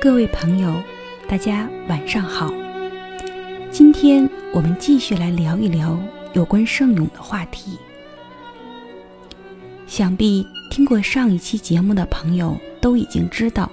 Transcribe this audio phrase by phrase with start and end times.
[0.00, 0.82] 各位朋友，
[1.28, 2.50] 大家晚上好。
[3.70, 5.94] 今天我们继续来聊一聊
[6.32, 7.78] 有关圣咏的话题。
[9.86, 13.70] 想必听过上一期节目的朋友都已经知道，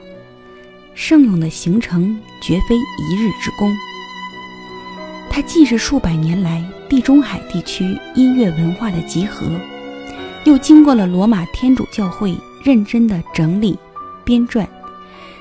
[0.94, 3.74] 圣咏的形成绝非一日之功。
[5.30, 9.50] 它既是数百年来地中海地区音乐文化的集合，
[10.44, 12.36] 又经过了罗马天主教会
[12.66, 13.80] 认真的整理、
[14.26, 14.67] 编撰。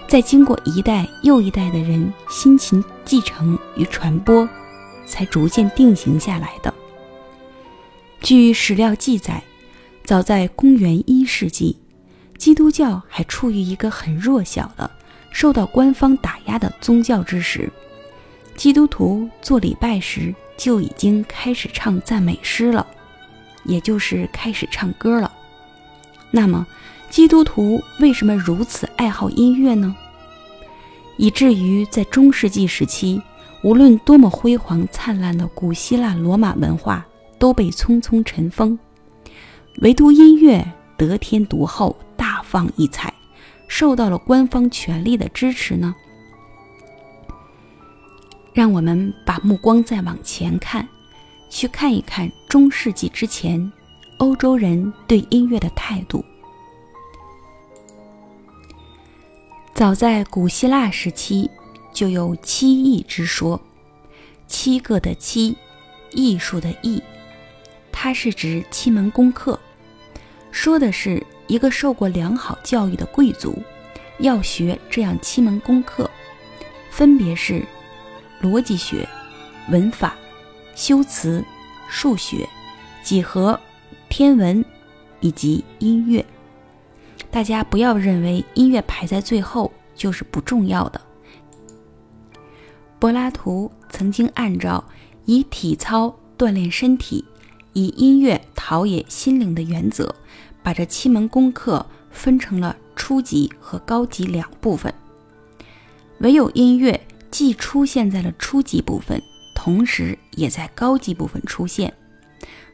[0.09, 4.49] 再经过一代又一代的人辛勤继承与传播，
[5.05, 6.73] 才逐渐定型下来的。
[8.21, 9.43] 据史料记载，
[10.05, 11.77] 早在公元一世纪，
[12.39, 14.89] 基督教还处于一个很弱小的、
[15.33, 17.69] 受到官方打压的宗教之时，
[18.55, 22.87] 基督徒做礼拜时就已经开始唱赞美诗了，
[23.65, 25.33] 也就是开始唱歌了。
[26.31, 26.67] 那么，
[27.09, 29.95] 基督徒为什么如此爱好音乐呢？
[31.17, 33.21] 以至于在中世纪时期，
[33.63, 37.07] 无论多么辉煌灿烂的古希腊罗马文化
[37.39, 38.79] 都被匆匆尘封，
[39.81, 40.65] 唯独音乐
[40.99, 43.13] 得天独厚，大放异彩，
[43.67, 45.95] 受到了官方权力的支持呢？
[48.53, 50.87] 让我们把目光再往前看，
[51.49, 53.73] 去看一看中世纪之前
[54.19, 56.23] 欧洲人对音乐的态度。
[59.77, 61.51] 早在古希腊时期，
[61.93, 63.61] 就有七艺之说。
[64.49, 65.55] 七个的七，
[66.13, 67.03] 艺术的艺，
[67.93, 69.61] 它是指七门功课，
[70.51, 73.63] 说的是一个受过良好教育的贵族
[74.19, 76.11] 要学这样七门功课，
[76.89, 77.63] 分别是
[78.41, 79.07] 逻辑学、
[79.69, 80.17] 文法、
[80.75, 81.45] 修辞、
[81.87, 82.49] 数学、
[83.03, 83.61] 几何、
[84.09, 84.65] 天文
[85.21, 86.25] 以及音乐。
[87.31, 91.01] 大家不要认为音乐排在最后就是不重要的。
[92.99, 94.83] 柏拉图曾经按照
[95.27, 97.25] 以体操锻炼身体、
[97.75, 100.15] 以音乐陶冶心灵的原则，
[100.63, 104.93] 把这七门功课分成了初级和高级两部分。
[106.21, 106.99] 唯有音乐
[107.31, 109.23] 既出现在了初级部分，
[109.55, 111.93] 同时也在高级部分出现。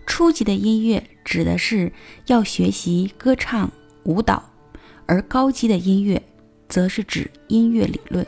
[0.06, 1.92] 初级的音乐指的是
[2.26, 3.70] 要学习歌唱、
[4.04, 4.42] 舞蹈。
[5.06, 6.22] 而高级的音乐，
[6.68, 8.26] 则是指音乐理论。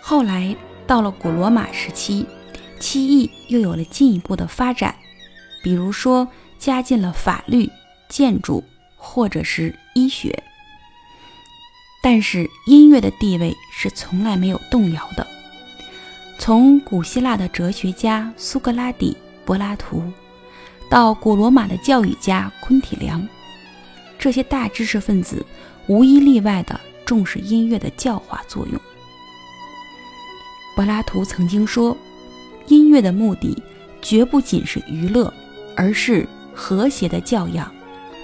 [0.00, 0.56] 后来
[0.86, 2.26] 到了古罗马时期，
[2.80, 4.96] 七艺又有了进一步的发展，
[5.62, 6.26] 比如说
[6.58, 7.70] 加进了法律、
[8.08, 8.64] 建筑
[8.96, 10.42] 或者是医学。
[12.02, 15.26] 但是音乐的地位是从来没有动摇的。
[16.38, 20.02] 从古希腊的哲学家苏格拉底、柏拉图，
[20.88, 23.26] 到古罗马的教育家昆体良。
[24.26, 25.46] 这些大知识分子
[25.86, 28.80] 无一例外地重视音乐的教化作用。
[30.74, 31.96] 柏拉图曾经说
[32.66, 33.56] ：“音乐的目的
[34.02, 35.32] 绝不仅是娱乐，
[35.76, 37.72] 而是和谐的教养、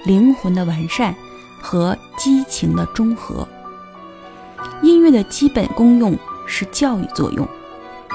[0.03, 1.15] 灵魂的完善
[1.61, 3.47] 和激情的中和。
[4.81, 7.47] 音乐的基本功用是教育作用。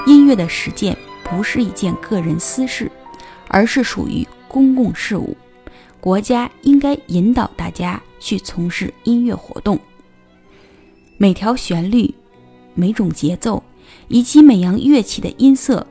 [0.06, 0.94] 音乐的实践
[1.24, 2.92] 不是一件个人私事，
[3.48, 5.34] 而是属于公共事务。”
[6.00, 9.78] 国家应该引导大家去从事音乐活动。
[11.16, 12.14] 每条旋律、
[12.74, 13.62] 每种节奏
[14.06, 15.84] 以及每样乐器的音色，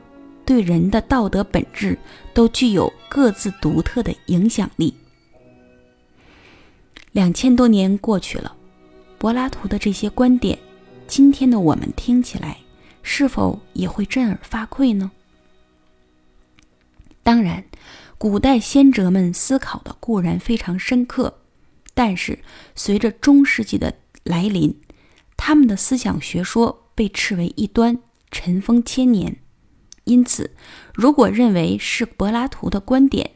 [0.46, 1.98] 对人的道德本质
[2.32, 4.94] 都具有各自独特的影响力。
[7.12, 8.56] 两千多年过去了，
[9.18, 10.58] 柏拉图的这些观点，
[11.06, 12.56] 今天的我们听起来
[13.02, 15.10] 是否也会震耳发聩呢？
[17.22, 17.62] 当然。
[18.18, 21.38] 古代先哲们思考的固然非常深刻，
[21.94, 22.40] 但是
[22.74, 23.94] 随着中世纪的
[24.24, 24.80] 来临，
[25.36, 28.00] 他们的思想学说被斥为异端，
[28.32, 29.36] 尘封千年。
[30.02, 30.56] 因此，
[30.94, 33.30] 如果认为是柏拉图的观点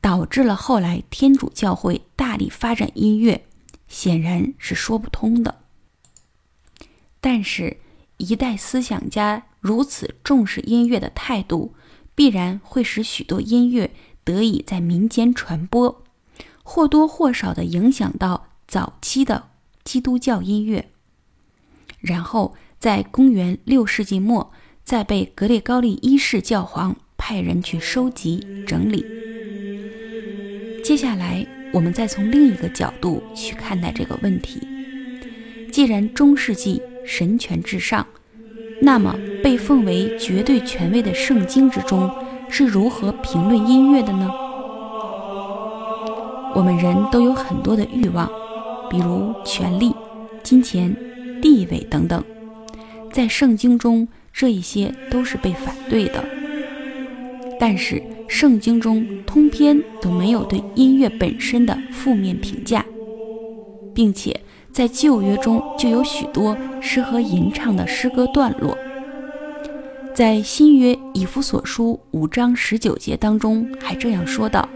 [0.00, 3.44] 导致了后来天主教会大力发展音乐，
[3.88, 5.62] 显然是说不通的。
[7.20, 7.78] 但是，
[8.18, 11.74] 一代思想家如此重视音乐的态度，
[12.14, 13.90] 必然会使许多音乐。
[14.28, 16.04] 得以在民间传播，
[16.62, 19.48] 或多或少地影响到早期的
[19.84, 20.90] 基督教音乐，
[21.98, 24.52] 然后在公元六世纪末，
[24.84, 29.02] 再被格列高利一世教皇派人去收集整理。
[30.84, 34.60] 接下来，我们再从另一个角度去看待这个问题：
[35.72, 38.06] 既然中世纪神权至上，
[38.82, 42.27] 那么被奉为绝对权威的圣经之中。
[42.50, 44.30] 是如何评论音乐的呢？
[46.54, 48.28] 我们人都有很多的欲望，
[48.90, 49.94] 比如权力、
[50.42, 50.94] 金钱、
[51.40, 52.22] 地位等等，
[53.12, 56.24] 在圣经中这一些都是被反对的。
[57.60, 62.84] 但是圣经中通篇都没有对音乐本身的负面评价，
[63.94, 64.40] 并且
[64.72, 68.76] 在旧约中就有许多适合吟唱的诗歌段落。
[70.18, 74.68] 在新约以弗所书五章十九节当中，还这样说道：“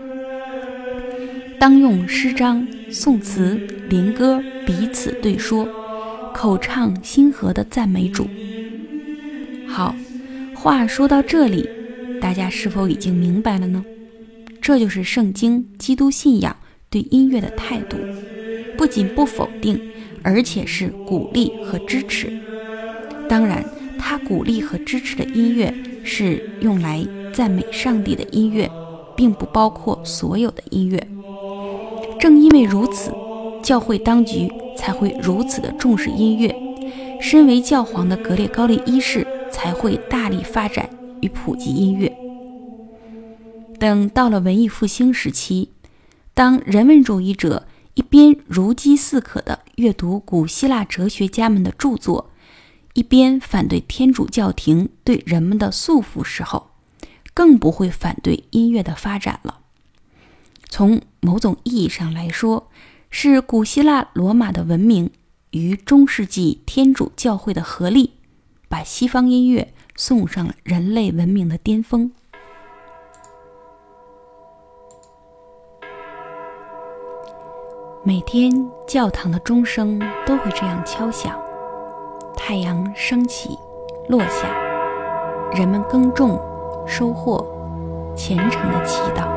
[1.58, 3.56] 当用诗章、颂词、
[3.88, 5.66] 灵歌彼此对说，
[6.32, 8.28] 口唱心和的赞美主。”
[9.66, 9.96] 好，
[10.54, 11.68] 话说到这里，
[12.20, 13.84] 大家是否已经明白了呢？
[14.60, 16.56] 这就是圣经基督信仰
[16.88, 17.96] 对音乐的态度，
[18.78, 19.80] 不仅不否定，
[20.22, 22.32] 而且是鼓励和支持。
[23.28, 23.64] 当然。
[24.04, 25.72] 他鼓励和支持的音乐
[26.02, 28.68] 是用来赞美上帝的音乐，
[29.16, 30.98] 并不包括所有的音乐。
[32.18, 33.12] 正因为如此，
[33.62, 36.54] 教会当局才会如此的重视音乐。
[37.20, 40.90] 身为教皇的格列高利一世才会大力发展
[41.20, 42.12] 与普及音乐。
[43.78, 45.70] 等到了文艺复兴时期，
[46.34, 52.31] 当人文主义者一边如饥似渴地阅读古希腊哲学家们的著作，
[52.94, 56.70] 一边反对天主教廷对人们的束缚时候，
[57.32, 59.60] 更不会反对音乐的发展了。
[60.68, 62.68] 从某种意义上来说，
[63.10, 65.10] 是古希腊罗马的文明
[65.50, 68.12] 与中世纪天主教会的合力，
[68.68, 72.12] 把西方音乐送上了人类文明的巅峰。
[78.04, 78.50] 每天
[78.86, 81.41] 教堂的钟声都会这样敲响。
[82.36, 83.58] 太阳升起，
[84.08, 84.48] 落下，
[85.52, 86.38] 人们耕种、
[86.86, 87.44] 收获，
[88.16, 89.30] 虔诚的祈祷。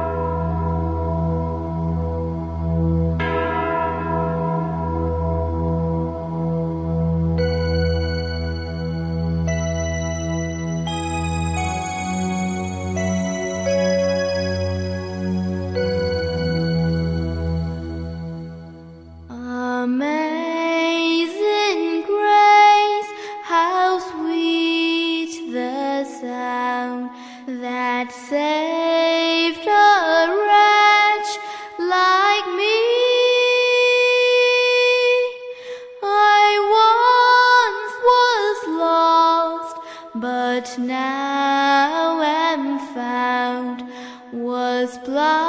[44.84, 45.45] 在那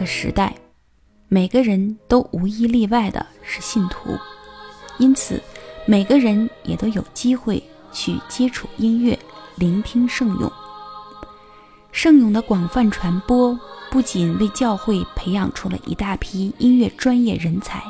[0.00, 0.54] 个时代，
[1.28, 4.16] 每个人都无一例外的是信徒，
[4.96, 5.38] 因此
[5.84, 9.18] 每个人也都有机会去接触音乐，
[9.56, 10.50] 聆听圣咏。
[11.92, 17.82] 圣咏的广泛传播，不仅为教会培养出了一大批音乐专业人才，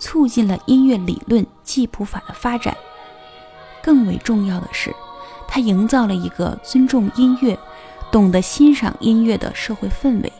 [0.00, 2.76] 促进了音乐理论记谱法的发展，
[3.80, 4.92] 更为重要的是，
[5.46, 7.56] 它营造了一个尊重音乐、
[8.10, 10.32] 懂得欣赏音乐的社会氛围。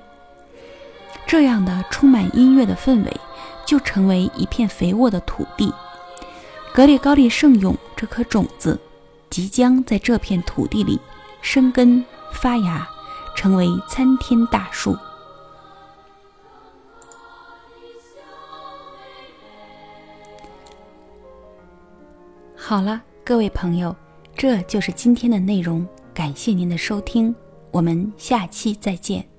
[1.27, 3.17] 这样的充满音乐的氛围，
[3.67, 5.73] 就成为一片肥沃的土地。
[6.73, 8.79] 格里高利圣咏这颗种子，
[9.31, 11.01] 即将在这片土地里
[11.41, 12.89] 生根发芽，
[13.37, 14.97] 成为参天大树。
[22.57, 23.95] 好了，各位朋友，
[24.37, 25.87] 这就是今天的内容。
[26.15, 27.35] 感谢您的收听，
[27.71, 29.34] 我们下期再见。